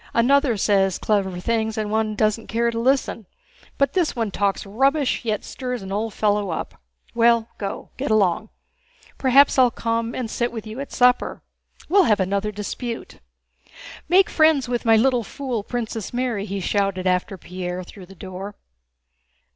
[0.15, 3.27] Another says clever things and one doesn't care to listen,
[3.77, 6.81] but this one talks rubbish yet stirs an old fellow up.
[7.13, 7.91] Well, go!
[7.97, 8.49] Get along!
[9.19, 11.43] Perhaps I'll come and sit with you at supper.
[11.87, 13.19] We'll have another dispute.
[14.09, 18.55] Make friends with my little fool, Princess Mary," he shouted after Pierre, through the door.